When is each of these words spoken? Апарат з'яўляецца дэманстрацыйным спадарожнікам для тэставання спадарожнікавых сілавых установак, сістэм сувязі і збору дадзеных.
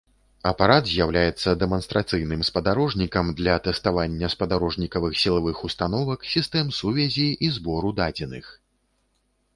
Апарат 0.51 0.87
з'яўляецца 0.91 1.49
дэманстрацыйным 1.63 2.41
спадарожнікам 2.49 3.29
для 3.43 3.59
тэставання 3.67 4.31
спадарожнікавых 4.37 5.13
сілавых 5.25 5.57
установак, 5.69 6.19
сістэм 6.33 6.75
сувязі 6.79 7.29
і 7.49 7.55
збору 7.59 7.97
дадзеных. 8.01 8.45